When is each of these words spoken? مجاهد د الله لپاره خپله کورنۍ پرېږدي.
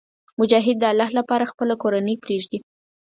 مجاهد 0.39 0.77
د 0.79 0.83
الله 0.91 1.09
لپاره 1.19 1.49
خپله 1.51 1.73
کورنۍ 1.81 2.15
پرېږدي. 2.23 2.59